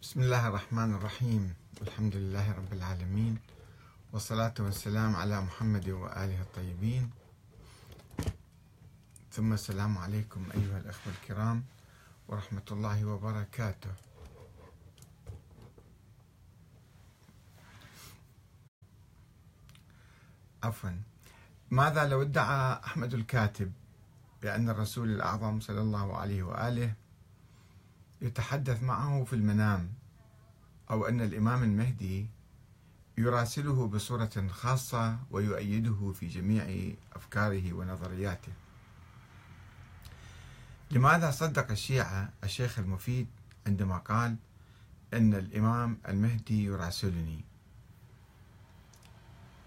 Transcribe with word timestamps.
بسم 0.00 0.20
الله 0.20 0.48
الرحمن 0.48 0.94
الرحيم. 0.94 1.54
الحمد 1.82 2.16
لله 2.16 2.52
رب 2.52 2.72
العالمين. 2.72 3.38
والصلاة 4.12 4.54
والسلام 4.58 5.16
على 5.16 5.40
محمد 5.40 5.88
وآله 5.88 6.40
الطيبين. 6.40 7.10
ثم 9.32 9.52
السلام 9.52 9.98
عليكم 9.98 10.48
أيها 10.56 10.78
الأخوة 10.78 11.12
الكرام 11.12 11.64
ورحمة 12.28 12.68
الله 12.72 13.04
وبركاته. 13.04 13.92
عفوا. 20.62 20.90
ماذا 21.70 22.08
لو 22.08 22.22
ادعى 22.22 22.80
أحمد 22.84 23.14
الكاتب 23.14 23.72
بأن 24.42 24.68
الرسول 24.68 25.10
الأعظم 25.10 25.60
صلى 25.60 25.80
الله 25.80 26.16
عليه 26.16 26.42
وآله 26.42 26.99
يتحدث 28.22 28.82
معه 28.82 29.24
في 29.24 29.32
المنام 29.32 29.92
أو 30.90 31.06
أن 31.06 31.20
الإمام 31.20 31.62
المهدي 31.62 32.26
يراسله 33.18 33.86
بصورة 33.86 34.48
خاصة 34.50 35.18
ويؤيده 35.30 36.12
في 36.12 36.28
جميع 36.28 36.94
أفكاره 37.12 37.72
ونظرياته. 37.72 38.52
لماذا 40.90 41.30
صدق 41.30 41.70
الشيعة 41.70 42.30
الشيخ 42.44 42.78
المفيد 42.78 43.26
عندما 43.66 43.98
قال 43.98 44.36
أن 45.14 45.34
الإمام 45.34 45.98
المهدي 46.08 46.64
يراسلني؟ 46.64 47.44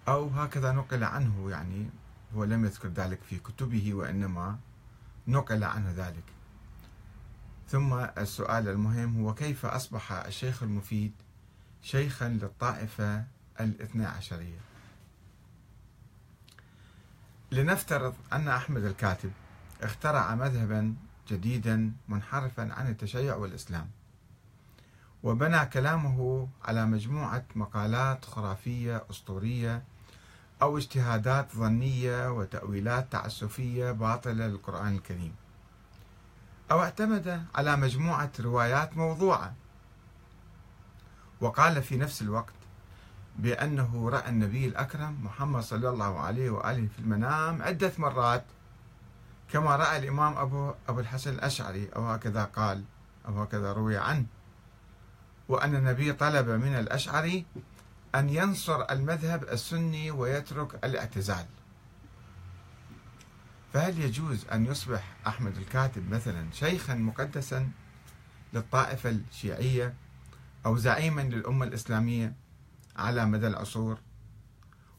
أو 0.08 0.28
هكذا 0.28 0.72
نقل 0.72 1.04
عنه 1.04 1.50
يعني 1.50 1.90
هو 2.36 2.44
لم 2.44 2.66
يذكر 2.66 2.88
ذلك 2.88 3.20
في 3.30 3.38
كتبه 3.38 3.94
وإنما 3.94 4.60
نقل 5.28 5.64
عنه 5.64 5.92
ذلك. 5.92 6.24
ثم 7.74 7.94
السؤال 7.94 8.68
المهم 8.68 9.22
هو 9.22 9.34
كيف 9.34 9.66
أصبح 9.66 10.12
الشيخ 10.12 10.64
المفيد 10.64 11.12
شيخا 11.82 12.30
للطائفة 12.30 13.24
الاثنى 13.60 14.06
عشرية؟ 14.06 14.60
لنفترض 17.52 18.14
أن 18.34 18.48
أحمد 18.48 18.84
الكاتب 18.84 19.32
اخترع 19.82 20.36
مذهبا 20.36 20.96
جديدا 21.28 21.92
منحرفا 22.08 22.74
عن 22.74 22.88
التشيع 22.88 23.36
والإسلام 23.36 23.90
وبنى 25.24 25.66
كلامه 25.66 26.48
على 26.64 26.86
مجموعة 26.86 27.46
مقالات 27.56 28.26
خرافية 28.26 29.04
أسطورية 29.10 29.84
أو 30.62 30.78
اجتهادات 30.78 31.56
ظنية 31.56 32.32
وتأويلات 32.32 33.12
تعسفية 33.12 33.92
باطلة 33.92 34.48
للقرآن 34.48 34.96
الكريم. 34.96 35.36
أو 36.72 36.84
اعتمد 36.84 37.46
على 37.56 37.76
مجموعة 37.76 38.32
روايات 38.40 38.98
موضوعة. 38.98 39.54
وقال 41.42 41.84
في 41.84 41.98
نفس 41.98 42.22
الوقت 42.22 42.54
بأنه 43.40 44.10
رأى 44.10 44.30
النبي 44.30 44.68
الأكرم 44.68 45.26
محمد 45.26 45.64
صلى 45.64 45.90
الله 45.90 46.20
عليه 46.20 46.50
وآله 46.50 46.88
في 46.96 47.00
المنام 47.00 47.62
عدة 47.62 47.92
مرات 47.98 48.44
كما 49.52 49.76
رأى 49.76 49.98
الإمام 49.98 50.38
أبو, 50.38 50.74
أبو 50.90 51.00
الحسن 51.00 51.34
الأشعري 51.34 51.90
أو 51.96 52.08
هكذا 52.08 52.44
قال 52.44 52.84
أو 53.28 53.42
هكذا 53.42 53.74
روي 53.74 53.98
عنه. 53.98 54.26
وأن 55.50 55.76
النبي 55.76 56.14
طلب 56.14 56.50
من 56.50 56.80
الأشعري 56.80 57.46
أن 58.16 58.30
ينصر 58.30 58.86
المذهب 58.92 59.44
السني 59.44 60.12
ويترك 60.12 60.86
الاعتزال. 60.86 61.46
فهل 63.74 64.02
يجوز 64.02 64.46
أن 64.52 64.66
يصبح 64.66 65.04
أحمد 65.28 65.58
الكاتب 65.58 66.10
مثلا 66.10 66.52
شيخا 66.52 66.96
مقدسا 66.96 67.70
للطائفة 68.54 69.10
الشيعية 69.10 69.94
أو 70.66 70.78
زعيما 70.78 71.22
للأمة 71.22 71.66
الإسلامية 71.66 72.34
على 72.96 73.26
مدى 73.26 73.48
العصور؟ 73.48 73.98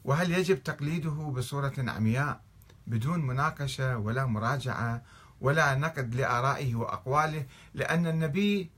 وهل 0.03 0.31
يجب 0.31 0.63
تقليده 0.63 1.09
بصورة 1.11 1.73
عمياء 1.77 2.41
بدون 2.87 3.27
مناقشة 3.27 3.97
ولا 3.97 4.25
مراجعة 4.25 5.01
ولا 5.41 5.75
نقد 5.75 6.15
لآرائه 6.15 6.75
وأقواله؟ 6.75 7.45
لأن 7.73 8.07
النبي 8.07 8.71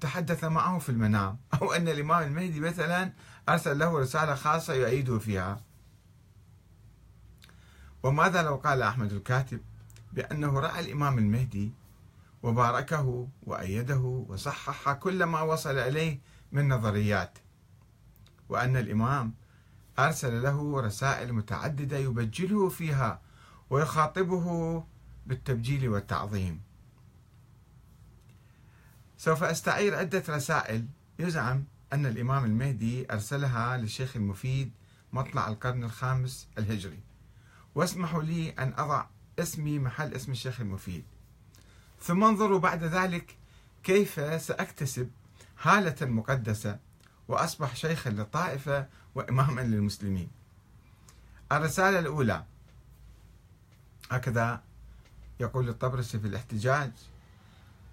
تحدث 0.00 0.44
معه 0.44 0.78
في 0.78 0.88
المنام 0.88 1.38
أو 1.62 1.72
أن 1.72 1.88
الإمام 1.88 2.22
المهدي 2.22 2.60
مثلا 2.60 3.12
أرسل 3.48 3.78
له 3.78 3.98
رسالة 3.98 4.34
خاصة 4.34 4.74
يؤيده 4.74 5.18
فيها. 5.18 5.60
وماذا 8.04 8.42
لو 8.42 8.56
قال 8.56 8.82
أحمد 8.82 9.12
الكاتب 9.12 9.60
بأنه 10.12 10.60
رأى 10.60 10.80
الإمام 10.80 11.18
المهدي 11.18 11.72
وباركه 12.42 13.28
وأيده 13.42 14.24
وصحح 14.28 14.92
كل 14.92 15.24
ما 15.24 15.40
وصل 15.40 15.78
إليه 15.78 16.18
من 16.52 16.68
نظريات 16.68 17.38
وأن 18.48 18.76
الإمام 18.76 19.34
أرسل 19.98 20.42
له 20.42 20.80
رسائل 20.80 21.32
متعددة 21.32 21.98
يبجله 21.98 22.68
فيها 22.68 23.20
ويخاطبه 23.70 24.84
بالتبجيل 25.26 25.88
والتعظيم. 25.88 26.60
سوف 29.18 29.44
أستعير 29.44 29.94
عدة 29.94 30.22
رسائل 30.28 30.86
يزعم 31.18 31.64
أن 31.92 32.06
الإمام 32.06 32.44
المهدي 32.44 33.12
أرسلها 33.12 33.76
للشيخ 33.76 34.16
المفيد 34.16 34.72
مطلع 35.12 35.48
القرن 35.48 35.84
الخامس 35.84 36.48
الهجري. 36.58 37.13
واسمحوا 37.74 38.22
لي 38.22 38.50
أن 38.50 38.74
أضع 38.76 39.06
اسمي 39.38 39.78
محل 39.78 40.14
اسم 40.14 40.32
الشيخ 40.32 40.60
المفيد. 40.60 41.04
ثم 42.00 42.24
انظروا 42.24 42.58
بعد 42.58 42.84
ذلك 42.84 43.36
كيف 43.82 44.42
سأكتسب 44.42 45.10
هالة 45.62 46.06
مقدسة 46.06 46.78
وأصبح 47.28 47.76
شيخا 47.76 48.10
للطائفة 48.10 48.86
وإماما 49.14 49.60
للمسلمين. 49.60 50.30
الرسالة 51.52 51.98
الأولى. 51.98 52.44
هكذا 54.10 54.62
يقول 55.40 55.68
الطبرسي 55.68 56.18
في 56.18 56.26
الاحتجاج 56.26 56.90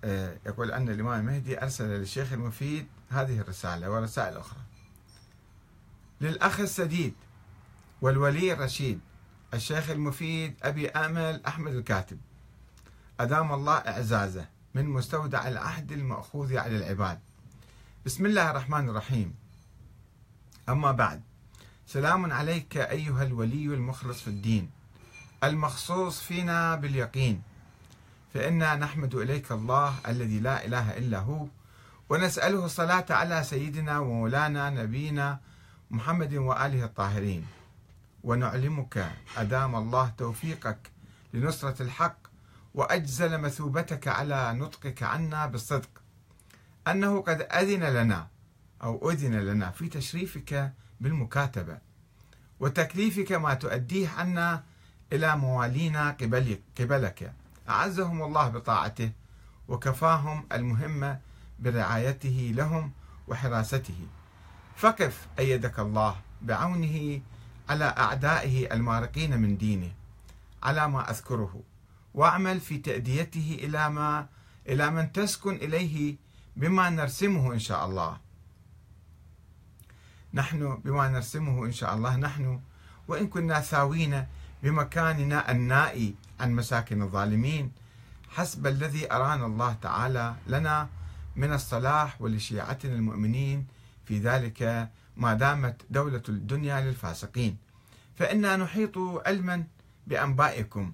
آه، 0.03 0.37
يقول 0.45 0.71
أن 0.71 0.89
الإمام 0.89 1.19
المهدي 1.19 1.61
أرسل 1.63 1.85
للشيخ 1.89 2.33
المفيد 2.33 2.87
هذه 3.09 3.39
الرسالة 3.39 3.91
ورسائل 3.91 4.37
أخرى. 4.37 4.59
للأخ 6.21 6.59
السديد 6.59 7.13
والولي 8.01 8.53
الرشيد 8.53 8.99
الشيخ 9.53 9.89
المفيد 9.89 10.55
أبي 10.63 10.89
آمل 10.89 11.41
أحمد 11.47 11.73
الكاتب. 11.75 12.17
أدام 13.19 13.53
الله 13.53 13.73
إعزازه 13.73 14.45
من 14.73 14.85
مستودع 14.85 15.47
العهد 15.47 15.91
المأخوذ 15.91 16.57
على 16.57 16.77
العباد. 16.77 17.19
بسم 18.05 18.25
الله 18.25 18.51
الرحمن 18.51 18.89
الرحيم. 18.89 19.33
أما 20.69 20.91
بعد 20.91 21.21
سلام 21.87 22.31
عليك 22.31 22.77
أيها 22.77 23.23
الولي 23.23 23.65
المخلص 23.65 24.21
في 24.21 24.27
الدين 24.27 24.69
المخصوص 25.43 26.19
فينا 26.19 26.75
باليقين 26.75 27.41
فإنا 28.33 28.75
نحمد 28.75 29.15
إليك 29.15 29.51
الله 29.51 29.93
الذي 30.07 30.39
لا 30.39 30.65
إله 30.65 30.97
إلا 30.97 31.19
هو 31.19 31.47
ونسأله 32.09 32.65
الصلاة 32.65 33.05
على 33.09 33.43
سيدنا 33.43 33.99
ومولانا 33.99 34.69
نبينا 34.69 35.39
محمد 35.91 36.33
وآله 36.33 36.83
الطاهرين. 36.85 37.45
ونعلمك 38.23 39.11
أدام 39.37 39.75
الله 39.75 40.09
توفيقك 40.17 40.91
لنصرة 41.33 41.81
الحق 41.81 42.17
وأجزل 42.73 43.37
مثوبتك 43.37 44.07
على 44.07 44.53
نطقك 44.53 45.03
عنا 45.03 45.45
بالصدق. 45.45 45.89
أنه 46.87 47.21
قد 47.21 47.41
أذن 47.41 47.83
لنا 47.83 48.27
أو 48.83 49.11
أذن 49.11 49.35
لنا 49.35 49.71
في 49.71 49.87
تشريفك 49.87 50.73
بالمكاتبة 50.99 51.77
وتكليفك 52.59 53.31
ما 53.31 53.53
تؤديه 53.53 54.09
عنا 54.09 54.63
إلى 55.13 55.37
موالينا 55.37 56.11
قبلك, 56.79 57.33
أعزهم 57.69 58.23
الله 58.23 58.49
بطاعته 58.49 59.11
وكفاهم 59.67 60.47
المهمة 60.51 61.19
برعايته 61.59 62.51
لهم 62.55 62.91
وحراسته. 63.27 64.07
فقف 64.75 65.27
أيدك 65.39 65.79
الله 65.79 66.15
بعونه 66.41 67.21
على 67.69 67.85
أعدائه 67.85 68.73
المارقين 68.73 69.39
من 69.39 69.57
دينه 69.57 69.91
على 70.63 70.87
ما 70.87 71.09
أذكره 71.11 71.63
وأعمل 72.13 72.59
في 72.59 72.77
تأديته 72.77 73.57
إلى 73.63 73.89
ما 73.89 74.27
إلى 74.69 74.91
من 74.91 75.11
تسكن 75.11 75.55
إليه 75.55 76.15
بما 76.55 76.89
نرسمه 76.89 77.53
إن 77.53 77.59
شاء 77.59 77.85
الله. 77.85 78.17
نحن 80.33 80.75
بما 80.85 81.07
نرسمه 81.07 81.65
إن 81.65 81.71
شاء 81.71 81.95
الله 81.95 82.15
نحن 82.15 82.59
وإن 83.07 83.27
كنا 83.27 83.59
ثاوين 83.61 84.25
بمكاننا 84.63 85.51
النائي 85.51 86.15
عن 86.39 86.55
مساكن 86.55 87.01
الظالمين 87.01 87.71
حسب 88.29 88.67
الذي 88.67 89.11
أرانا 89.13 89.45
الله 89.45 89.73
تعالى 89.81 90.35
لنا 90.47 90.89
من 91.35 91.53
الصلاح 91.53 92.21
ولشيعتنا 92.21 92.93
المؤمنين 92.95 93.67
في 94.05 94.19
ذلك 94.19 94.89
ما 95.17 95.33
دامت 95.33 95.81
دولة 95.89 96.23
الدنيا 96.29 96.81
للفاسقين. 96.81 97.57
فإنا 98.15 98.55
نحيط 98.55 98.97
علما 98.97 99.63
بأنبائكم 100.07 100.93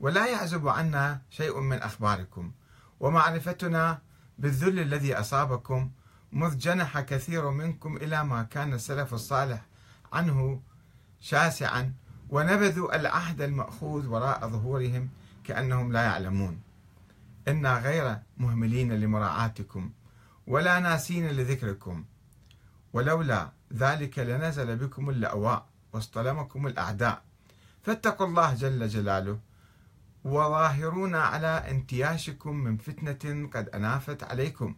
ولا 0.00 0.26
يعزب 0.26 0.68
عنا 0.68 1.20
شيء 1.30 1.60
من 1.60 1.82
أخباركم. 1.82 2.52
ومعرفتنا 3.00 3.98
بالذل 4.38 4.78
الذي 4.78 5.14
أصابكم 5.14 5.90
مذ 6.32 6.58
جنح 6.58 7.00
كثير 7.00 7.50
منكم 7.50 7.96
إلى 7.96 8.24
ما 8.24 8.42
كان 8.42 8.72
السلف 8.72 9.14
الصالح 9.14 9.66
عنه 10.12 10.62
شاسعا. 11.20 11.92
ونبذوا 12.30 12.96
العهد 12.96 13.40
المأخوذ 13.40 14.06
وراء 14.06 14.48
ظهورهم 14.48 15.08
كأنهم 15.44 15.92
لا 15.92 16.02
يعلمون. 16.02 16.60
إنا 17.48 17.78
غير 17.78 18.18
مهملين 18.36 18.92
لمراعاتكم 18.92 19.90
ولا 20.46 20.80
ناسين 20.80 21.28
لذكركم. 21.28 22.04
ولولا 22.92 23.50
ذلك 23.72 24.18
لنزل 24.18 24.76
بكم 24.76 25.10
اللأواء 25.10 25.66
واصطلمكم 25.92 26.66
الأعداء. 26.66 27.22
فاتقوا 27.82 28.26
الله 28.26 28.54
جل 28.54 28.88
جلاله 28.88 29.38
وظاهرون 30.24 31.14
على 31.14 31.70
انتياشكم 31.70 32.56
من 32.56 32.76
فتنة 32.76 33.48
قد 33.54 33.68
أنافت 33.68 34.22
عليكم. 34.22 34.76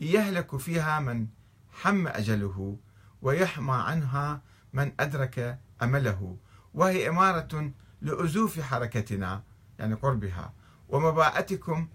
يهلك 0.00 0.56
فيها 0.56 1.00
من 1.00 1.26
حم 1.72 2.06
أجله 2.06 2.76
ويحمى 3.22 3.74
عنها 3.74 4.42
من 4.72 4.92
أدرك 5.00 5.58
أمله. 5.82 6.36
وهي 6.74 7.08
إمارة 7.08 7.70
لأزوف 8.00 8.60
حركتنا 8.60 9.42
يعني 9.78 9.94
قربها 9.94 10.52
ومباءتكم 10.88 11.88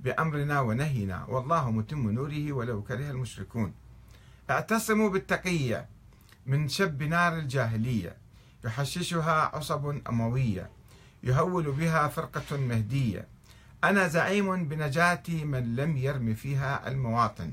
بأمرنا 0.00 0.60
ونهينا. 0.60 1.24
والله 1.24 1.70
متم 1.70 2.10
نوره 2.10 2.52
ولو 2.52 2.82
كره 2.82 3.10
المشركون. 3.10 3.74
اعتصموا 4.52 5.10
بالتقية 5.10 5.88
من 6.46 6.68
شب 6.68 7.02
نار 7.02 7.38
الجاهلية. 7.38 8.16
يحششها 8.64 9.56
عصب 9.56 10.00
أموية. 10.08 10.70
يهول 11.22 11.72
بها 11.72 12.08
فرقة 12.08 12.56
مهدية. 12.56 13.28
أنا 13.84 14.08
زعيم 14.08 14.68
بنجاة 14.68 15.22
من 15.28 15.76
لم 15.76 15.96
يرم 15.96 16.34
فيها 16.34 16.88
المواطن. 16.88 17.52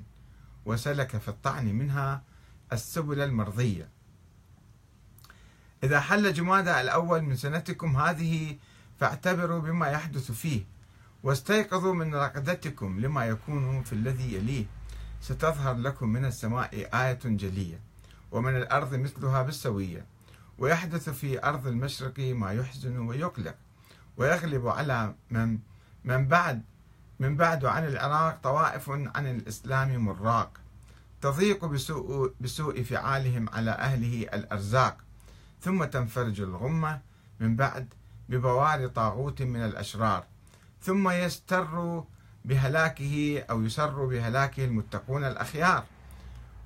وسلك 0.66 1.18
في 1.18 1.28
الطعن 1.28 1.66
منها 1.66 2.22
السبل 2.74 3.22
المرضية. 3.22 3.90
إذا 5.84 6.00
حل 6.00 6.34
جمادى 6.34 6.81
الأول 6.81 7.22
من 7.22 7.36
سنتكم 7.36 7.98
هذه 7.98 8.57
فاعتبروا 9.00 9.60
بما 9.60 9.88
يحدث 9.88 10.31
فيه. 10.31 10.63
واستيقظوا 11.24 11.94
من 11.94 12.16
رقدتكم 12.16 13.00
لما 13.00 13.25
يكون 13.25 13.84
في 13.84 13.94
الذي 13.94 14.34
يليه. 14.34 14.66
ستظهر 15.21 15.75
لكم 15.75 16.10
من 16.10 16.25
السماء 16.25 16.89
آية 16.94 17.19
جلية 17.25 17.80
ومن 18.31 18.56
الأرض 18.56 18.95
مثلها 18.95 19.42
بالسوية 19.42 20.06
ويحدث 20.57 21.10
في 21.10 21.44
أرض 21.44 21.68
المشرق 21.68 22.19
ما 22.19 22.51
يحزن 22.51 22.98
ويقلق 22.98 23.56
ويغلب 24.18 24.68
على 24.68 25.16
من 25.31 25.60
من 26.04 26.27
بعد 26.27 26.62
من 27.19 27.36
بعد 27.38 27.66
عن 27.66 27.86
العراق 27.88 28.39
طوائف 28.44 28.89
عن 28.89 29.27
الإسلام 29.27 29.98
مراق. 29.98 30.60
تضيق 31.22 31.65
بسوء, 31.65 32.33
بسوء 32.42 32.83
فعالهم 32.83 33.50
على 33.50 33.72
أهله 33.72 34.22
الأرزاق 34.33 34.98
ثم 35.62 35.83
تنفرج 35.83 36.42
الغمة 36.42 37.01
من 37.39 37.56
بعد 37.56 37.94
ببوار 38.30 38.88
طاغوت 38.88 39.42
من 39.42 39.65
الأشرار 39.65 40.24
ثم 40.81 41.10
يستر 41.10 42.04
بهلاكه 42.45 43.44
أو 43.50 43.63
يسر 43.63 44.06
بهلاكه 44.06 44.65
المتقون 44.65 45.24
الأخيار. 45.24 45.83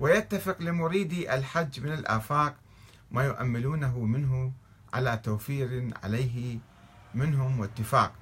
ويتفق 0.00 0.62
لمريدي 0.62 1.34
الحج 1.34 1.80
من 1.80 1.92
الآفاق 1.92 2.54
ما 3.10 3.24
يؤملونه 3.24 3.98
منه 3.98 4.52
على 4.92 5.20
توفير 5.24 5.90
عليه 6.02 6.58
منهم 7.14 7.60
واتفاق. 7.60 8.12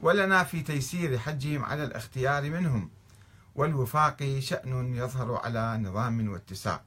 ولنا 0.00 0.44
في 0.44 0.62
تيسير 0.62 1.18
حجهم 1.18 1.64
على 1.64 1.84
الاختيار 1.84 2.50
منهم. 2.50 2.90
والوفاق 3.54 4.36
شأن 4.38 4.94
يظهر 4.94 5.36
على 5.44 5.78
نظام 5.78 6.28
واتساق. 6.28 6.82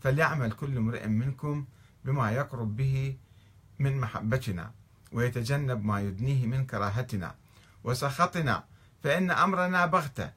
فليعمل 0.00 0.52
كل 0.52 0.76
امرئ 0.76 1.06
منكم 1.06 1.64
بما 2.04 2.30
يقرب 2.30 2.76
به 2.76 3.16
من 3.78 4.00
محبتنا. 4.00 4.72
ويتجنب 5.12 5.84
ما 5.84 6.00
يدنيه 6.00 6.46
من 6.46 6.66
كراهتنا. 6.66 7.34
وسخطنا 7.84 8.64
فإن 9.02 9.30
أمرنا 9.30 9.86
بغتة. 9.86 10.30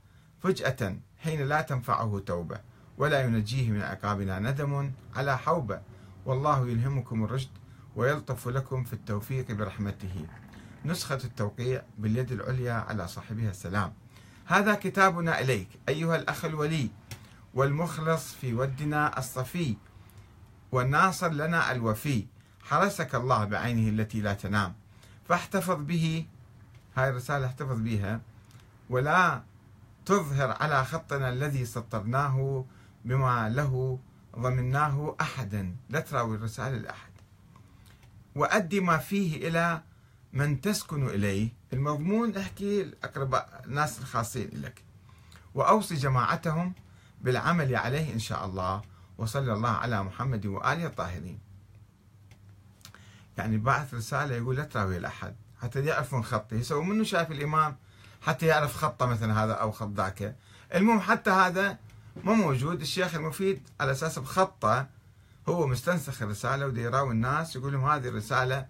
فجأة 0.44 0.98
حين 1.18 1.42
لا 1.42 1.62
تنفعه 1.62 2.24
توبة 2.26 2.60
ولا 2.98 3.22
ينجيه 3.22 3.72
من 3.72 3.82
عقابنا 3.82 4.40
ندم 4.40 4.92
على 5.16 5.38
حوبة. 5.38 5.82
والله 6.26 6.70
يلهمكم 6.70 7.24
الرشد 7.24 7.50
ويلطف 7.96 8.48
لكم 8.48 8.84
في 8.84 8.94
التوفيق 8.94 9.52
برحمته. 9.52 10.28
نسخة 10.86 11.20
التوقيع 11.24 11.82
باليد 11.98 12.32
العليا 12.32 12.74
على 12.74 13.08
صاحبها 13.08 13.50
السلام. 13.50 13.94
هذا 14.46 14.74
كتابنا 14.76 15.40
إليك 15.40 15.68
أيها 15.90 16.16
الأخ 16.16 16.46
الولي 16.46 16.90
والمخلص 17.54 18.34
في 18.34 18.54
ودنا 18.54 19.18
الصفي 19.20 19.76
والناصر 20.72 21.30
لنا 21.30 21.72
الوفي. 21.72 22.26
حرسك 22.64 23.16
الله 23.16 23.46
بعينه 23.46 23.90
التي 23.90 24.22
لا 24.22 24.34
تنام. 24.34 24.74
فاحتفظ 25.26 25.78
به. 25.80 26.26
هاي 26.96 27.10
الرسالة 27.10 27.46
احتفظ 27.46 27.80
بها 27.80 28.22
ولا 28.94 29.44
تظهر 30.06 30.52
على 30.52 30.86
خطنا 30.86 31.30
الذي 31.30 31.66
سطرناه 31.66 32.66
بما 33.06 33.50
له 33.50 34.00
ضمناه 34.40 35.16
أحدا. 35.22 35.76
لا 35.90 36.00
تراوي 36.00 36.36
الرسالة 36.36 36.78
لأحد. 36.78 37.12
وأدي 38.36 38.80
ما 38.80 38.98
فيه 38.98 39.48
إلى 39.48 39.82
من 40.34 40.62
تسكن 40.62 41.10
إليه. 41.10 41.50
المضمون 41.74 42.38
احكي 42.38 42.82
الأقرباء 42.82 43.62
الناس 43.66 44.00
الخاصين 44.00 44.50
لك. 44.54 44.84
وأوصي 45.56 45.96
جماعتهم 45.96 46.74
بالعمل 47.22 47.76
عليه 47.76 48.14
إن 48.14 48.20
شاء 48.20 48.46
الله. 48.46 48.82
وصلى 49.18 49.54
الله 49.54 49.70
على 49.70 50.04
محمد 50.04 50.46
وآله 50.46 50.86
الطاهرين. 50.86 51.40
يعني 53.38 53.58
بعث 53.58 53.94
رسالة 53.94 54.36
يقول 54.36 54.56
لا 54.56 54.64
تراوي 54.64 54.98
الأحد 54.98 55.36
حتى 55.62 55.86
يعرفون 55.86 56.24
خطي 56.24 56.56
يسوي 56.56 56.86
منه 56.86 57.04
شايف 57.04 57.32
الإمام 57.32 57.78
حتى 58.26 58.46
يعرف 58.46 58.76
خطة 58.76 59.06
مثلا 59.06 59.44
هذا 59.44 59.54
أو 59.54 59.72
خط 59.72 59.90
ذاك. 59.90 60.36
المهم 60.76 61.00
حتى 61.00 61.30
هذا 61.30 61.78
مو 62.24 62.34
موجود. 62.34 62.82
الشيخ 62.82 63.16
المفيد 63.16 63.62
على 63.80 63.92
أساس 63.92 64.20
بخطة 64.20 64.88
هو 65.50 65.68
مستنسخ 65.68 66.22
الرسالة 66.22 66.66
ودي 66.66 66.82
يراوي 66.82 67.12
الناس 67.12 67.56
يقول 67.56 67.74
لهم 67.74 67.90
هذه 67.90 68.08
الرسالة 68.08 68.66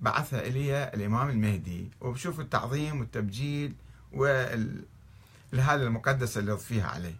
بعثها 0.00 0.40
إلي 0.40 0.84
الإمام 0.94 1.30
المهدي. 1.30 1.90
وبشوف 2.00 2.40
التعظيم 2.40 3.00
والتبجيل 3.00 3.74
والهالة 4.12 4.84
المقدسة 5.52 6.40
اللي 6.40 6.52
يضفيها 6.52 6.88
عليه. 6.88 7.16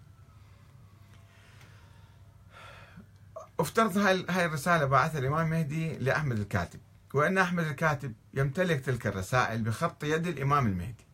افترض 3.60 3.98
هاي 3.98 4.44
الرسالة 4.46 4.84
بعثها 4.84 5.19
الإمام 5.19 5.46
المهدي 5.46 5.98
لأحمد 5.98 6.39
الكاتب. 6.39 6.81
وأن 7.15 7.39
أحمد 7.39 7.65
الكاتب 7.65 8.12
يمتلك 8.34 8.81
تلك 8.81 9.06
الرسائل 9.06 9.62
بخط 9.62 10.05
يد 10.05 10.27
الإمام 10.27 10.67
المهدي. 10.67 11.09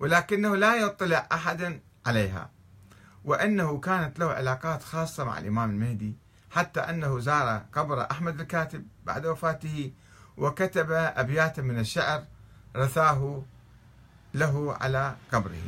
ولكنه 0.00 0.56
لا 0.56 0.74
يطلع 0.76 1.28
أحدا 1.32 1.80
عليها 2.06 2.50
وأنه 3.24 3.80
كانت 3.80 4.18
له 4.18 4.30
علاقات 4.30 4.82
خاصة 4.82 5.24
مع 5.24 5.38
الإمام 5.38 5.70
المهدي 5.70 6.16
حتى 6.50 6.80
أنه 6.80 7.18
زار 7.18 7.64
قبر 7.72 8.10
أحمد 8.10 8.40
الكاتب 8.40 8.86
بعد 9.04 9.26
وفاته 9.26 9.92
وكتب 10.36 10.90
أبياتا 10.92 11.62
من 11.62 11.78
الشعر 11.78 12.24
رثاه 12.76 13.42
له 14.34 14.76
على 14.80 15.16
قبره. 15.32 15.62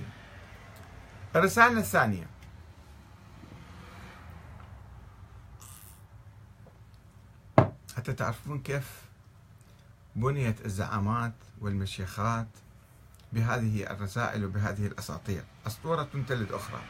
الرسالة 1.37 1.79
الثانية. 1.79 2.27
حتى 7.97 8.13
تعرفون 8.13 8.59
كيف 8.59 9.03
بنيت 10.17 10.67
الزعامات 10.67 11.33
والمشيخات 11.61 12.49
بهذه 13.33 13.91
الرسائل 13.91 14.45
وبهذه 14.45 14.87
الأساطير. 14.87 15.45
أسطورة 15.67 16.09
تلد 16.29 16.53
أخرى. 16.53 16.81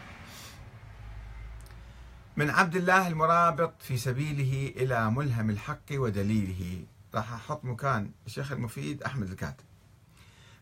من 2.36 2.50
عبد 2.50 2.76
الله 2.76 3.08
المرابط 3.08 3.82
في 3.82 3.96
سبيله 3.96 4.82
إلى 4.82 5.10
ملهم 5.10 5.50
الحق 5.50 5.92
ودليله. 5.92 6.84
راح 7.14 7.32
أحط 7.32 7.64
مكان 7.64 8.10
الشيخ 8.26 8.52
المفيد 8.52 9.02
أحمد 9.02 9.30
الكاتب. 9.30 9.64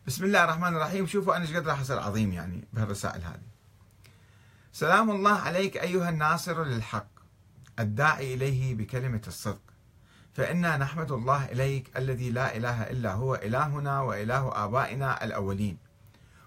بسم 0.07 0.23
الله 0.23 0.43
الرحمن 0.43 0.75
الرحيم. 0.75 1.07
شوفوا 1.07 1.35
أنا 1.35 1.45
إيش 1.45 1.55
قد 1.55 1.67
راح 1.67 1.79
أصير 1.79 1.99
عظيم 1.99 2.31
يعني 2.31 2.67
بهالرسائل 2.73 3.23
هذه. 3.23 3.41
سلام 4.73 5.11
الله 5.11 5.39
عليك 5.39 5.77
أيها 5.77 6.09
الناصر 6.09 6.63
للحق. 6.63 7.07
الداعي 7.79 8.33
إليه 8.33 8.75
بكلمة 8.75 9.21
الصدق. 9.27 9.70
فإنا 10.33 10.77
نحمد 10.77 11.11
الله 11.11 11.45
إليك 11.45 11.91
الذي 11.97 12.29
لا 12.29 12.55
إله 12.57 12.83
إلا 12.83 13.13
هو 13.13 13.35
إلهنا 13.35 14.01
وإله 14.01 14.63
آبائنا 14.65 15.23
الأولين. 15.23 15.77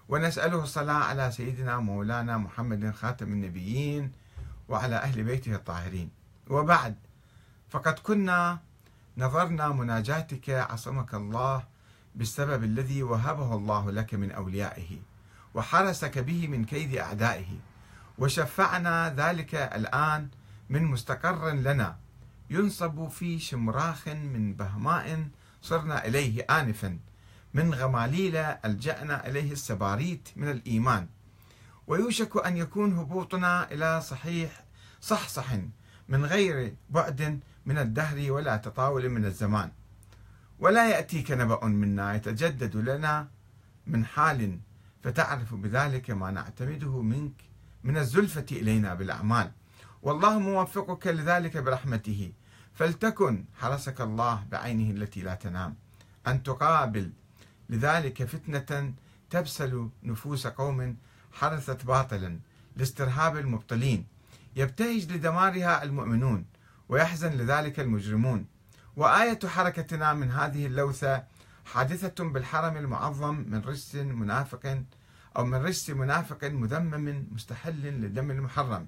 ونسأله 0.09 0.63
الصلاة 0.63 1.03
على 1.03 1.31
سيدنا 1.31 1.79
مولانا 1.79 2.37
محمد 2.37 2.91
خاتم 2.91 3.25
النبيين 3.25 4.11
وعلى 4.69 4.95
أهل 4.95 5.23
بيته 5.23 5.55
الطاهرين. 5.55 6.09
وبعد 6.49 6.95
فقد 7.69 7.99
كنا 7.99 8.59
نظرنا 9.17 9.69
مناجاتك 9.69 10.49
عصمك 10.49 11.13
الله 11.13 11.63
بالسبب 12.15 12.63
الذي 12.63 13.03
وهبه 13.03 13.55
الله 13.55 13.91
لك 13.91 14.13
من 14.13 14.31
أوليائه 14.31 14.99
وحرسك 15.53 16.19
به 16.19 16.47
من 16.47 16.65
كيد 16.65 16.97
أعدائه 16.97 17.57
وشفعنا 18.17 19.13
ذلك 19.17 19.55
الآن 19.55 20.29
من 20.69 20.83
مستقر 20.83 21.49
لنا 21.49 21.95
ينصب 22.49 23.07
في 23.07 23.39
شمراخ 23.39 24.07
من 24.07 24.53
بهماء 24.53 25.27
صرنا 25.61 26.05
إليه 26.05 26.41
آنفا. 26.41 26.99
من 27.53 27.73
غماليل 27.73 28.35
ألجأنا 28.35 29.27
إليه 29.27 29.51
السباريت 29.51 30.29
من 30.35 30.51
الإيمان. 30.51 31.07
ويوشك 31.87 32.45
أن 32.45 32.57
يكون 32.57 32.97
هبوطنا 32.97 33.71
إلى 33.71 34.01
صحيح 34.01 34.63
صحصح 35.01 35.53
من 36.09 36.25
غير 36.25 36.75
بعد 36.89 37.39
من 37.65 37.77
الدهر 37.77 38.31
ولا 38.31 38.57
تطاول 38.57 39.09
من 39.09 39.25
الزمان. 39.25 39.71
ولا 40.59 40.89
يأتيك 40.89 41.31
نبأ 41.31 41.65
منا 41.65 42.15
يتجدد 42.15 42.75
لنا 42.75 43.27
من 43.87 44.05
حال 44.05 44.59
فتعرف 45.03 45.53
بذلك 45.53 46.11
ما 46.11 46.31
نعتمده 46.31 47.01
منك 47.01 47.41
من 47.83 47.97
الزلفة 47.97 48.45
إلينا 48.51 48.93
بالأعمال. 48.93 49.51
والله 50.01 50.39
موفقك 50.39 51.07
لذلك 51.07 51.57
برحمته. 51.57 52.31
فلتكن 52.73 53.45
حرسك 53.59 54.01
الله 54.01 54.43
بعينه 54.51 54.91
التي 54.91 55.21
لا 55.21 55.35
تنام. 55.35 55.75
أن 56.27 56.43
تقابل. 56.43 57.11
لذلك 57.69 58.23
فتنة 58.23 58.93
تبسل 59.29 59.89
نفوس 60.03 60.47
قوم 60.47 60.97
حرثت 61.31 61.85
باطلا 61.85 62.39
لاسترهاب 62.75 63.37
المبطلين. 63.37 64.05
يبتهج 64.55 65.11
لدمارها 65.11 65.83
المؤمنون 65.83 66.45
ويحزن 66.89 67.31
لذلك 67.31 67.79
المجرمون. 67.79 68.45
وآية 68.95 69.39
حركتنا 69.45 70.13
من 70.13 70.31
هذه 70.31 70.65
اللوثة 70.65 71.23
حادثة 71.65 72.23
بالحرم 72.23 72.77
المعظم 72.77 73.35
من 73.35 73.61
رجس 73.61 73.95
منافق 73.95 74.83
أو 75.37 75.45
من 75.45 75.57
رجس 75.57 75.89
منافق 75.89 76.43
مذمم 76.43 77.27
مستحل 77.31 77.81
للدم 77.81 78.31
المحرم. 78.31 78.87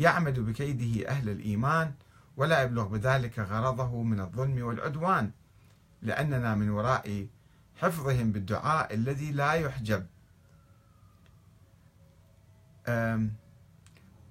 يعمد 0.00 0.40
بكيده 0.40 1.08
أهل 1.08 1.28
الإيمان 1.28 1.92
ولا 2.36 2.62
يبلغ 2.62 2.86
بذلك 2.86 3.38
غرضه 3.38 4.02
من 4.02 4.20
الظلم 4.20 4.62
والعدوان 4.62 5.30
لأننا 6.02 6.54
من 6.54 6.70
وراء 6.70 7.26
حفظهم 7.76 8.32
بالدعاء 8.32 8.94
الذي 8.94 9.32
لا 9.32 9.52
يحجب. 9.52 10.06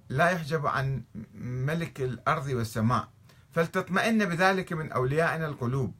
لا 0.08 0.30
يحجب 0.30 0.66
عن 0.66 1.02
ملك 1.34 2.00
الأرض 2.00 2.46
والسماء. 2.46 3.08
فلتطمئن 3.52 4.24
بذلك 4.24 4.72
من 4.72 4.92
أوليائنا 4.92 5.46
القلوب 5.46 5.94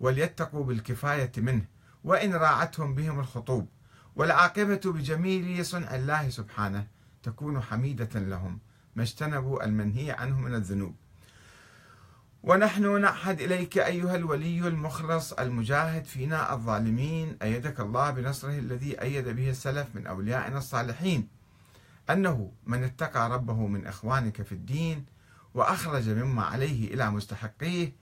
وليتقوا 0.00 0.64
بالكفاية 0.64 1.32
منه 1.36 1.64
وإن 2.04 2.34
راعتهم 2.34 2.94
بهم 2.94 3.20
الخطوب. 3.20 3.68
والعاقبة 4.16 4.80
بجميل 4.84 5.66
صنع 5.66 5.94
الله 5.94 6.28
سبحانه 6.28 6.86
تكون 7.22 7.60
حميدة 7.60 8.20
لهم. 8.20 8.58
ما 8.96 9.02
اجتنبوا 9.02 9.64
المنهي 9.64 10.10
عنه 10.10 10.40
من 10.40 10.54
الذنوب. 10.54 10.94
ونحن 12.42 13.00
نعهد 13.00 13.40
إليك 13.40 13.78
أيها 13.78 14.16
الولي 14.16 14.68
المخلص 14.68 15.32
المجاهد 15.32 16.04
فينا 16.04 16.52
الظالمين 16.52 17.36
أيدك 17.42 17.80
الله 17.80 18.10
بنصره 18.10 18.58
الذي 18.58 19.00
أيد 19.02 19.28
به 19.28 19.50
السلف 19.50 19.86
من 19.94 20.06
أوليائنا 20.06 20.58
الصالحين 20.58 21.28
أنه 22.10 22.52
من 22.66 22.84
اتقى 22.84 23.30
ربه 23.30 23.66
من 23.66 23.86
إخوانك 23.86 24.42
في 24.42 24.52
الدين 24.52 25.04
وأخرج 25.54 26.08
مما 26.08 26.42
عليه 26.44 26.94
إلى 26.94 27.10
مستحقيه 27.10 27.92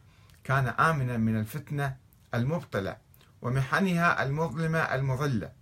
كان 0.45 0.67
آمنا 0.67 1.17
من 1.17 1.37
الفتنة 1.41 1.97
المبطلة 2.35 2.97
ومحنها 3.43 4.23
المظلمة 4.23 4.79
المضلة 4.79 5.53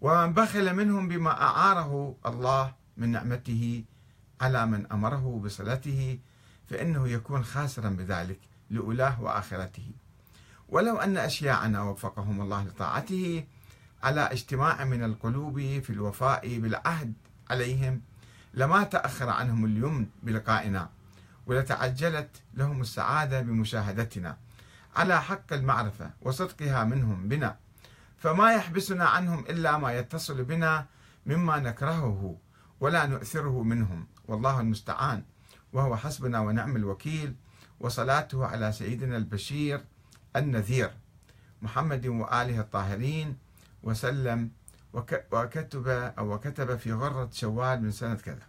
ومن 0.00 0.32
بخل 0.32 0.74
منهم 0.74 1.08
بما 1.08 1.42
أعاره 1.42 2.14
الله 2.26 2.74
من 2.96 3.08
نعمته 3.08 3.84
على 4.40 4.66
من 4.66 4.92
أمره 4.92 5.40
بصلته 5.44 6.18
فإنه 6.66 7.08
يكون 7.08 7.44
خاسرا 7.44 7.88
بذلك 7.88 8.40
لأولاه 8.70 9.22
وآخرته. 9.22 9.90
ولو 10.68 10.96
أن 10.96 11.16
أشياعنا 11.16 11.82
وفقهم 11.82 12.40
الله 12.40 12.64
لطاعته 12.64 13.44
على 14.02 14.20
اجتماع 14.20 14.84
من 14.84 15.04
القلوب 15.04 15.60
في 15.60 15.90
الوفاء 15.90 16.58
بالعهد 16.58 17.12
عليهم 17.50 18.00
لما 18.54 18.82
تأخر 18.84 19.28
عنهم 19.28 19.64
اليمن 19.64 20.06
بلقائنا 20.22 20.90
ولتعجلت 21.46 22.30
لهم 22.54 22.80
السعادة 22.80 23.40
بمشاهدتنا 23.40 24.36
على 24.96 25.22
حق 25.22 25.52
المعرفة 25.52 26.10
وصدقها 26.22 26.84
منهم 26.84 27.28
بنا 27.28 27.56
فما 28.18 28.52
يحبسنا 28.52 29.04
عنهم 29.04 29.44
إلا 29.48 29.78
ما 29.78 29.92
يتصل 29.92 30.44
بنا 30.44 30.86
مما 31.26 31.58
نكرهه 31.58 32.36
ولا 32.80 33.06
نؤثره 33.06 33.62
منهم. 33.62 34.06
والله 34.28 34.60
المستعان. 34.60 35.22
وهو 35.72 35.96
حسبنا 35.96 36.40
ونعم 36.40 36.76
الوكيل 36.76 37.34
وصلاته 37.80 38.46
على 38.46 38.72
سيدنا 38.72 39.16
البشير 39.16 39.80
النذير 40.36 40.90
محمد 41.62 42.06
وآله 42.06 42.60
الطاهرين 42.60 43.36
وسلم 43.82 44.50
وكتب 45.32 45.88
أو 45.88 46.34
وكتب 46.34 46.76
في 46.76 46.92
غرة 46.92 47.28
شوال 47.32 47.82
من 47.82 47.90
سنة 47.90 48.14
كذا. 48.14 48.46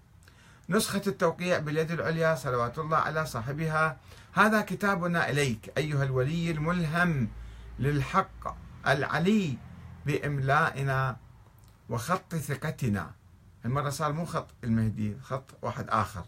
نسخة 0.70 1.02
التوقيع 1.08 1.60
باليد 1.60 1.92
العليا 1.92 2.36
صلوات 2.36 2.80
الله 2.80 2.98
على 2.98 3.26
صاحبها. 3.26 3.98
هذا 4.34 4.62
كتابنا 4.62 5.30
إليك 5.30 5.72
أيها 5.78 6.04
الولي 6.04 6.52
الملهم 6.52 7.28
للحق 7.80 8.56
العلي 8.88 9.58
بإملائنا 10.06 11.18
وخط 11.90 12.36
ثقتنا. 12.36 13.12
المرة 13.66 13.90
صار 13.90 14.14
مو 14.14 14.26
خط 14.26 14.48
المهدي 14.64 15.18
خط 15.24 15.58
واحد 15.62 15.86
آخر. 15.90 16.26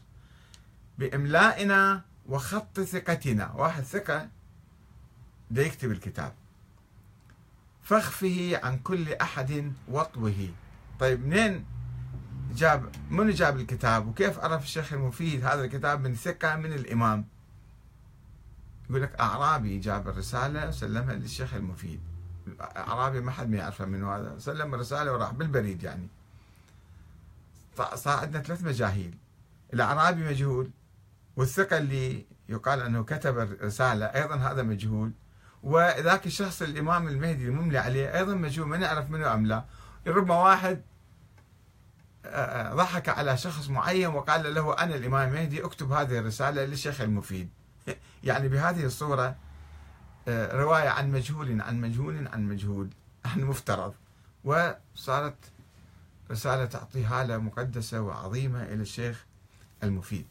بإملائنا 0.98 2.02
وخط 2.26 2.80
ثقتنا. 2.80 3.52
واحد 3.52 3.84
ثقة 3.84 4.30
ده 5.52 5.62
يكتب 5.62 5.92
الكتاب. 5.92 6.34
فخفه 7.84 8.60
عن 8.64 8.80
كل 8.80 9.14
أحد 9.14 9.74
وطوه. 9.88 10.50
طيب 11.00 11.26
منين 11.26 11.66
جاب 12.56 12.90
من 13.10 13.30
جاب 13.30 13.58
الكتاب؟ 13.60 14.08
وكيف 14.08 14.40
عرف 14.40 14.64
الشيخ 14.64 14.94
المفيد 14.94 15.46
هذا 15.46 15.64
الكتاب 15.64 16.02
من 16.02 16.16
ثقة 16.16 16.56
من 16.56 16.74
الإمام؟ 16.74 17.26
يقول 18.90 19.02
لك 19.02 19.20
أعرابي 19.20 19.80
جاب 19.80 20.08
الرسالة 20.08 20.68
وسلمها 20.68 21.14
للشيخ 21.14 21.54
المفيد. 21.54 22.00
أعرابي 22.62 23.22
ما 23.22 23.32
حد 23.32 23.50
ما 23.50 23.58
يعرفه 23.58 23.86
منه 23.86 24.16
هذا. 24.16 24.40
سلم 24.40 24.74
الرسالة 24.74 25.14
وراح 25.14 25.32
بالبريد 25.32 25.84
يعني. 25.84 26.08
صار 27.96 28.20
عندنا 28.20 28.44
ثلاث 28.44 28.63
مجاهيل. 28.63 29.18
الأعرابي 29.74 30.24
مجهول 30.24 30.72
والثقة 31.36 31.78
اللي 31.78 32.25
يقال 32.50 32.82
أنه 32.82 33.04
كتب 33.04 33.40
الرسالة 33.40 34.06
أيضا 34.06 34.36
هذا 34.36 34.63
مجهول. 34.63 35.12
وذاك 35.63 36.25
الشخص 36.25 36.62
الإمام 36.62 37.08
المهدي 37.08 37.46
المملي 37.46 37.78
عليه 37.78 38.18
أيضا 38.18 38.34
مجهول 38.34 38.68
ما 38.68 38.78
نعرف 38.78 39.10
منه 39.10 39.34
أم 39.34 39.46
لا. 39.46 39.66
ربما 40.08 40.36
واحد 40.36 40.82
آه، 42.25 42.72
آه، 42.72 42.75
ضحك 42.75 43.10
على 43.10 43.38
شخص 43.38 43.70
معين 43.70 44.08
وقال 44.08 44.54
له 44.54 44.74
أنا 44.74 44.96
الإمام 44.96 45.30
المهدي 45.30 45.66
اكتب 45.66 45.92
هذه 45.92 46.20
الرسالة 46.20 46.66
للشيخ 46.66 47.01
المفيد. 47.01 47.50
يعني 48.24 48.48
بهذه 48.48 48.86
الصورة 48.86 49.36
آه، 50.28 50.56
رواية 50.56 50.90
عن 50.90 51.12
مجهول 51.12 51.62
عن 51.62 51.82
مجهول 51.82 52.28
عن 52.28 52.48
مجهول. 52.48 52.90
عن 53.25 53.42
مفترض. 53.42 53.94
وصارت 54.44 55.36
رسالة 56.32 56.66
تعطي 56.66 57.06
هالة 57.06 57.38
مقدسة 57.38 58.02
وعظيمة 58.02 58.64
إلى 58.64 58.82
الشيخ 58.82 59.26
المفيد. 59.84 60.26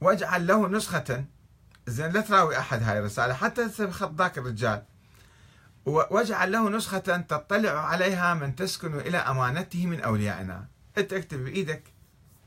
واجعل 0.00 0.46
له 0.46 0.68
نسخة. 0.68 1.24
زين 1.86 2.12
لا 2.12 2.20
تراوي 2.20 2.58
أحد 2.58 2.82
هاي 2.82 2.98
الرسالة 2.98 3.34
حتى 3.34 3.68
بخط 3.78 4.14
ذاك 4.14 4.38
الرجال. 4.38 4.82
واجعل 5.86 6.52
له 6.52 6.70
نسخة 6.70 6.98
تطلع 7.28 7.70
عليها 7.70 8.34
من 8.34 8.56
تسكن 8.56 9.00
إلى 9.00 9.18
أمانته 9.18 9.86
من 9.86 10.00
أوليائنا. 10.00 10.66
أنت 10.98 11.12
اكتب 11.12 11.44
بإيدك. 11.44 11.82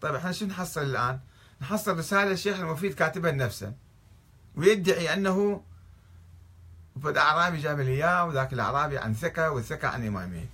طيب 0.02 0.16
إحنا 0.16 0.32
شو 0.32 0.46
نحصل 0.46 0.82
الآن؟ 0.82 1.20
نحصل 1.62 1.98
رسالة 1.98 2.32
الشيخ 2.32 2.60
المفيد 2.60 2.94
كاتبها 2.94 3.32
لنفسه 3.32 3.74
ويدعي 4.56 5.14
أنه 5.14 5.64
فد 7.04 7.18
أعرابي 7.18 7.58
جاب 7.58 7.80
لي 7.80 7.92
إياه 7.92 8.26
وذاك 8.26 8.54
الأعرابي 8.54 8.98
عن 8.98 9.14
ثقة 9.14 9.52
والثقة 9.52 9.88
عن 9.88 10.08
إمامين 10.08 10.50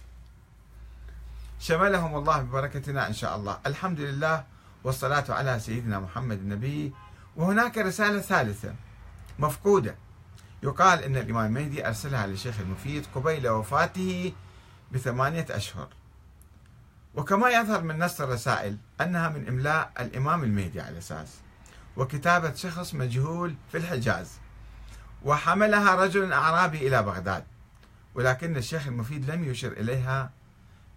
شملهم 1.60 2.16
الله 2.16 2.42
ببركتنا 2.42 3.08
إن 3.08 3.14
شاء 3.14 3.36
الله. 3.36 3.60
الحمد 3.66 4.00
لله 4.00 4.44
والصلاة 4.84 5.26
على 5.30 5.60
سيدنا 5.60 6.00
محمد 6.00 6.38
النبي. 6.38 6.94
وهناك 7.36 7.78
رسالة 7.78 8.20
ثالثة 8.20 8.74
مفقودة. 9.40 9.96
يقال 10.64 11.04
أن 11.04 11.18
الإمام 11.18 11.46
المهدي 11.46 11.88
أرسلها 11.88 12.28
للشيخ 12.28 12.60
المفيد 12.60 13.06
قبيل 13.16 13.48
وفاته 13.48 14.34
بثمانية 14.92 15.46
أشهر. 15.50 15.88
وكما 17.16 17.50
يظهر 17.50 17.82
من 17.82 18.00
نص 18.00 18.22
الرسائل 18.22 18.78
أنها 19.02 19.30
من 19.30 19.48
إملاء 19.48 19.92
الإمام 20.00 20.44
المهدي 20.44 20.82
على 20.82 20.98
أساس. 20.98 21.38
وكتابة 21.98 22.54
شخص 22.54 22.94
مجهول 22.94 23.56
في 23.72 23.78
الحجاز. 23.78 24.32
وحملها 25.24 25.96
رجل 25.96 26.34
أعرابي 26.34 26.88
إلى 26.88 27.04
بغداد. 27.04 27.44
ولكن 28.16 28.58
الشيخ 28.58 28.88
المفيد 28.88 29.32
لم 29.32 29.44
يشر 29.44 29.72
إليها 29.72 30.37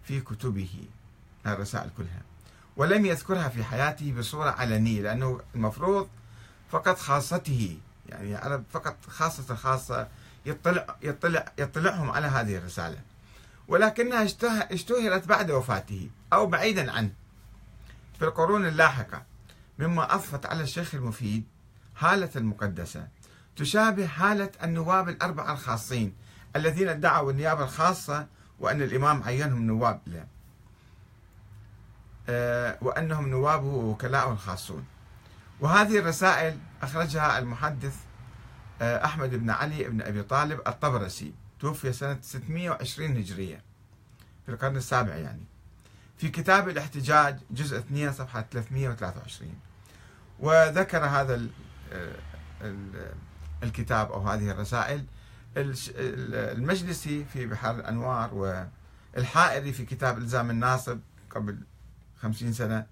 في 0.03 0.21
كتبه 0.21 0.69
الرسائل 1.45 1.89
كلها. 1.97 2.21
ولم 2.77 3.05
يذكرها 3.05 3.49
في 3.49 3.63
حياته 3.63 4.13
بصورة 4.19 4.49
علنية 4.49 5.01
لأنه 5.01 5.39
المفروض 5.55 6.09
فقط 6.71 6.97
خاصته 6.99 7.77
يعني 8.09 8.29
يعرف 8.29 8.61
فقط 8.71 8.97
خاصة 9.07 9.53
الخاصة 9.53 10.07
يطلع 10.45 10.95
يطلع 11.01 11.51
يطلعهم 11.57 12.11
على 12.11 12.27
هذه 12.27 12.57
الرسالة. 12.57 12.97
ولكنها 13.67 14.27
اشتهرت 14.71 15.27
بعد 15.27 15.51
وفاته 15.51 16.09
أو 16.33 16.47
بعيدا 16.47 16.91
عنه. 16.91 17.11
في 18.19 18.25
القرون 18.25 18.65
اللاحقة 18.65 19.23
مما 19.79 20.15
أضفت 20.15 20.45
على 20.45 20.63
الشيخ 20.63 20.95
المفيد 20.95 21.43
حالة 21.95 22.29
المقدسة 22.35 23.07
تشابه 23.55 24.07
حالة 24.07 24.49
النواب 24.63 25.09
الأربعة 25.09 25.53
الخاصين 25.53 26.13
الذين 26.55 26.89
ادعوا 26.89 27.31
النيابة 27.31 27.63
الخاصة 27.63 28.27
وأن 28.61 28.81
الإمام 28.81 29.23
عينهم 29.23 29.67
نواب 29.67 30.01
له 30.07 30.25
آه، 32.29 32.77
وأنهم 32.81 33.27
نوابه 33.29 33.65
ووكلاءه 33.65 34.31
الخاصون. 34.31 34.85
وهذه 35.59 35.99
الرسائل 35.99 36.57
أخرجها 36.81 37.39
المحدث 37.39 37.95
آه، 38.81 39.05
أحمد 39.05 39.35
بن 39.35 39.49
علي 39.49 39.83
بن 39.83 40.01
أبي 40.01 40.23
طالب 40.23 40.59
الطبرسي 40.67 41.33
توفي 41.59 41.93
سنة 41.93 42.17
620 42.21 43.17
هجرية 43.17 43.61
في 44.45 44.51
القرن 44.51 44.77
السابع 44.77 45.15
يعني. 45.15 45.43
في 46.17 46.29
كتاب 46.29 46.69
الاحتجاج 46.69 47.39
جزء 47.51 47.77
2 47.77 48.11
صفحة 48.11 48.45
323 48.51 49.55
وذكر 50.39 51.05
هذا 51.05 51.47
الكتاب 53.63 54.11
أو 54.11 54.27
هذه 54.27 54.51
الرسائل 54.51 55.05
المجلسي 55.57 57.25
في 57.25 57.45
بحار 57.45 57.75
الأنوار 57.75 58.33
والحائري 59.15 59.73
في 59.73 59.85
كتاب 59.85 60.17
إلزام 60.17 60.49
الناصب 60.49 60.99
قبل 61.29 61.57
خمسين 62.21 62.53
سنة. 62.53 62.85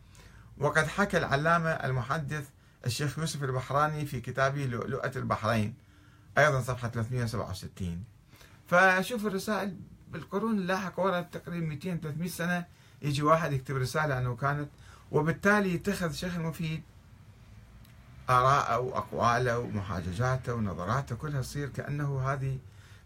وقد 0.58 0.88
حكى 0.88 1.18
العلامة 1.18 1.70
المحدث 1.70 2.48
الشيخ 2.86 3.20
يوسف 3.20 3.44
البحراني 3.44 4.06
في 4.06 4.22
كتابه 4.22 4.66
لؤلؤة 4.66 5.12
البحرين 5.16 5.74
أيضا 6.38 6.62
صفحة 6.62 6.90
367 6.90 8.04
فشوف 8.68 9.26
الرسائل 9.26 9.76
بالقرون 10.12 10.58
اللاحقة 10.58 11.04
ورا 11.04 11.22
تقريبا 11.22 11.66
200 11.66 11.96
300 11.96 12.30
سنة 12.30 12.66
يجي 13.02 13.22
واحد 13.22 13.54
يكتب 13.54 13.76
رسالة 13.76 14.18
أنه 14.18 14.36
كانت 14.36 14.70
وبالتالي 15.12 15.74
يتخذ 15.74 16.10
الشيخ 16.10 16.36
المفيد 16.36 16.82
آراءه 18.30 18.80
وأقواله 18.80 19.60
ومحاججاته 19.60 20.54
ونظراته 20.54 21.16
كلها 21.16 21.42
تصير 21.42 21.70
كأنه 21.70 22.22
هذه 22.22 22.58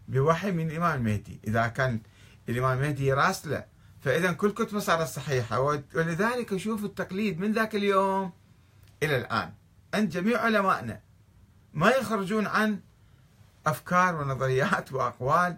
بوحي 0.08 0.50
من 0.50 0.70
الإمام 0.70 0.98
المهدي 0.98 1.40
إذا 1.46 1.66
كان 1.66 2.00
الإمام 2.48 2.78
المهدي 2.78 3.12
راسله 3.12 3.64
فإذا 4.00 4.32
كل 4.32 4.50
كتبه 4.50 4.78
صارت 4.78 5.08
صحيحة. 5.08 5.60
ولذلك 5.94 6.56
شوف 6.56 6.84
التقليد 6.84 7.40
من 7.40 7.52
ذاك 7.52 7.74
اليوم 7.74 8.32
إلى 9.02 9.16
الآن. 9.16 9.52
عند 9.94 10.10
جميع 10.10 10.40
علمائنا 10.40 11.00
ما 11.74 11.90
يخرجون 11.90 12.46
عن 12.46 12.80
أفكار 13.66 14.16
ونظريات 14.16 14.92
وأقوال 14.92 15.56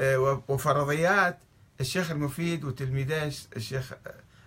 آه، 0.00 0.42
وفرضيات 0.48 1.38
الشيخ 1.80 2.10
المفيد 2.10 2.64
وتلميذه 2.64 3.32
الشيخ 3.56 3.92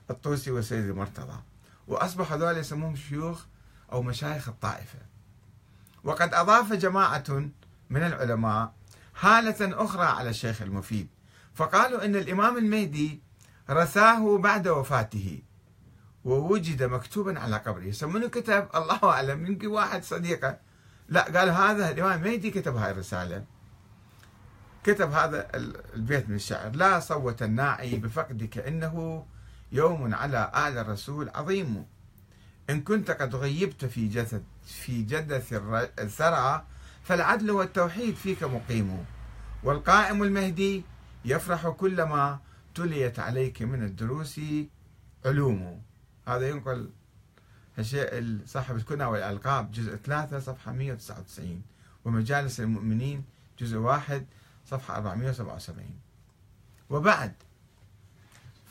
الطوسي 0.10 0.52
والسيد 0.52 0.90
المرتضى. 0.90 1.40
وأصبح 1.88 2.34
هذول 2.34 2.58
يسموهم 2.58 2.96
شيوخ 2.96 3.46
أو 3.92 4.02
مشايخ 4.02 4.50
الطائفة. 4.50 5.00
وقد 6.04 6.34
أضاف 6.34 6.74
جماعة 6.74 7.50
من 7.90 8.04
العلماء 8.04 8.74
حالة 9.16 9.84
أخرى 9.84 10.06
على 10.06 10.30
الشيخ 10.30 10.62
المفيد 10.62 11.08
فقالوا 11.54 12.06
أن 12.06 12.16
الإمام 12.16 12.58
المهدي 12.58 13.22
رثاه 13.70 14.38
بعد 14.38 14.68
وفاته 14.68 15.42
ووجد 16.26 16.84
مكتوبا 16.84 17.40
على 17.40 17.58
قبره. 17.58 17.94
منو 18.02 18.30
كتب 18.30 18.68
الله 18.76 19.00
أعلم 19.04 19.46
يمكن 19.46 19.68
واحد 19.68 20.04
صديقه. 20.04 20.58
لا 21.10 21.22
قال 21.22 21.50
هذا 21.50 21.92
الإمام 21.92 22.24
المهدي 22.24 22.52
كتب 22.52 22.76
هاي 22.76 22.92
الرسالة. 22.92 23.44
كتب 24.84 25.12
هذا 25.12 25.48
البيت 25.96 26.30
من 26.30 26.36
الشعر. 26.36 26.76
لا 26.76 27.00
صوت 27.00 27.44
الناعي 27.44 27.96
بفقدك 27.96 28.58
إنه 28.58 29.26
يوم 29.72 30.16
على 30.16 30.52
أعلى 30.56 30.82
الرسول 30.82 31.30
عظيم. 31.36 31.86
إن 32.70 32.82
كنت 32.82 33.12
قد 33.12 33.36
غيبت 33.36 33.86
في 33.86 34.08
جسد 34.08 34.44
في 34.66 35.04
جدث 35.04 35.54
الثرى 36.00 36.66
فالعدل 37.04 37.52
والتوحيد 37.52 38.16
فيك 38.16 38.44
مقيم. 38.44 39.06
والقائم 39.64 40.24
المهدي 40.24 40.84
يفرح 41.26 41.68
كلما 41.68 42.40
تليت 42.76 43.20
عليك 43.20 43.62
من 43.62 43.84
الدروس 43.84 44.42
علوم. 45.26 45.82
هذا 46.28 46.50
ينقل 46.50 46.90
الشيء 47.80 48.40
صاحب 48.46 48.76
الكنى 48.76 49.06
والألقاب 49.06 49.72
جزء 49.72 49.96
3 49.96 50.40
صفحة 50.40 50.72
199 50.72 51.62
ومجالس 52.06 52.60
المؤمنين 52.60 53.24
جزء 53.60 53.78
1 53.78 54.26
صفحة 54.66 54.98
477 54.98 55.86
وبعد 56.90 57.34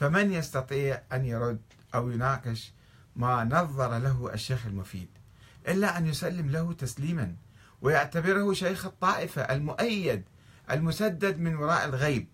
فمن 0.01 0.33
يستطيع 0.33 1.03
أن 1.13 1.25
يرد 1.25 1.61
أو 1.95 2.11
يناقش 2.11 2.73
ما 3.17 3.45
نظر 3.45 3.99
له 3.99 4.31
الشيخ 4.35 4.67
المفيد 4.67 5.09
إلا 5.69 5.99
أن 5.99 6.07
يسلم 6.07 6.51
له 6.51 6.73
تسليما 6.73 7.35
ويعتبره 7.83 8.53
شيخ 8.53 8.87
الطائفة 8.87 9.43
المؤيد 9.43 10.25
المسدد 10.71 11.39
من 11.39 11.57
وراء 11.57 11.85
الغيب. 11.85 12.29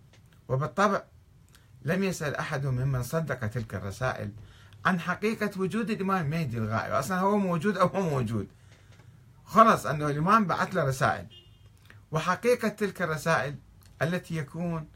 وبالطبع 0.48 1.02
لم 1.82 2.04
يسأل 2.04 2.36
أحد 2.36 2.66
ممن 2.66 3.02
صدق 3.02 3.46
تلك 3.46 3.74
الرسائل 3.74 4.30
عن 4.84 5.00
حقيقة 5.00 5.50
وجود 5.60 5.90
الإمام 5.90 6.24
المهدي 6.24 6.58
الغائب. 6.58 6.92
أصلا 6.92 7.18
هو 7.18 7.38
موجود 7.38 7.76
أو 7.76 7.86
هو 7.86 8.10
موجود؟ 8.10 8.48
خلص 9.44 9.86
أنه 9.86 10.08
الإمام 10.08 10.46
بعث 10.46 10.74
له 10.74 10.84
رسائل. 10.84 11.26
وحقيقة 12.10 12.68
تلك 12.68 13.02
الرسائل 13.02 13.56
التي 14.02 14.36
يكون 14.36 14.88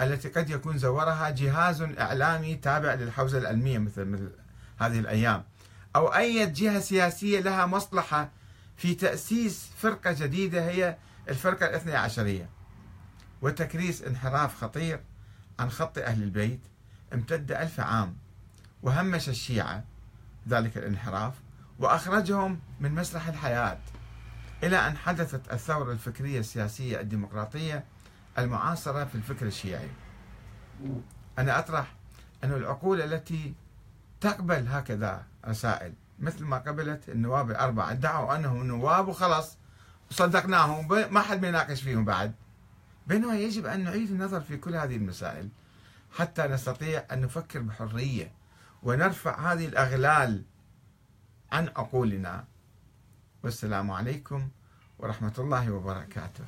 التي 0.00 0.28
قد 0.28 0.50
يكون 0.50 0.78
زورها 0.78 1.30
جهاز 1.30 1.82
إعلامي 1.82 2.54
تابع 2.54 2.94
للحوزة 2.94 3.38
العلمية 3.38 3.78
مثل 3.78 4.04
مثل 4.04 4.30
هذه 4.78 4.98
الأيام. 4.98 5.44
أو 5.96 6.14
أي 6.14 6.46
جهة 6.46 6.80
سياسية 6.80 7.40
لها 7.40 7.66
مصلحة 7.66 8.30
في 8.76 8.94
تأسيس 8.94 9.70
فرقة 9.78 10.12
جديدة 10.12 10.68
هي 10.68 10.96
الفرقة 11.28 11.66
الاثنى 11.66 11.94
عشرية. 11.94 12.48
وتكريس 13.42 14.02
انحراف 14.02 14.56
خطير 14.56 15.00
عن 15.58 15.70
خط 15.70 15.98
أهل 15.98 16.22
البيت 16.22 16.60
امتد 17.12 17.52
ألف 17.52 17.80
عام. 17.80 18.16
وهمش 18.82 19.28
الشيعة 19.28 19.84
ذلك 20.48 20.78
الانحراف 20.78 21.34
وأخرجهم 21.78 22.60
من 22.80 22.94
مسرح 22.94 23.28
الحياة. 23.28 23.78
إلى 24.62 24.76
أن 24.88 24.96
حدثت 24.96 25.52
الثورة 25.52 25.92
الفكرية 25.92 26.40
السياسية 26.40 27.00
الديمقراطية 27.00 27.84
المعاصرة 28.38 29.04
في 29.04 29.14
الفكر 29.14 29.46
الشيعي. 29.46 29.88
أنا 31.38 31.58
أطرح 31.58 31.94
أن 32.44 32.52
العقول 32.52 33.02
التي 33.02 33.54
تقبل 34.20 34.68
هكذا 34.68 35.24
رسائل 35.48 35.92
مثل 36.18 36.44
ما 36.44 36.58
قبلت 36.58 37.08
النواب 37.08 37.50
الأربعة 37.50 37.90
ادعوا 37.90 38.36
أنهم 38.36 38.66
نواب 38.66 39.08
وخلاص 39.08 39.56
صدقناهم 40.10 40.88
ما 41.12 41.20
حد 41.20 41.40
بيناقش 41.40 41.82
فيهم 41.82 42.04
بعد. 42.04 42.32
بينما 43.06 43.38
يجب 43.38 43.66
أن 43.66 43.84
نعيد 43.84 44.10
النظر 44.10 44.40
في 44.40 44.56
كل 44.56 44.74
هذه 44.74 44.96
المسائل 44.96 45.48
حتى 46.12 46.42
نستطيع 46.42 47.04
أن 47.12 47.20
نفكر 47.20 47.60
بحرية 47.60 48.32
ونرفع 48.82 49.52
هذه 49.52 49.66
الأغلال 49.66 50.42
عن 51.52 51.68
عقولنا. 51.68 52.44
والسلام 53.42 53.90
عليكم 53.90 54.48
ورحمة 54.98 55.32
الله 55.38 55.70
وبركاته. 55.70 56.44